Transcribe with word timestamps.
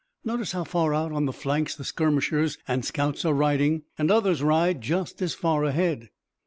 Notice 0.25 0.51
how 0.53 0.63
far 0.63 0.95
out 0.95 1.11
on 1.11 1.25
the 1.27 1.31
flanks 1.31 1.75
the 1.75 1.83
skirmishers 1.83 2.57
and 2.67 2.83
scouts 2.83 3.23
are 3.23 3.35
riding, 3.35 3.83
and 3.99 4.09
others 4.09 4.41
ride 4.41 4.81
just 4.81 5.21
as 5.21 5.35
far 5.35 5.63
ahead." 5.63 6.09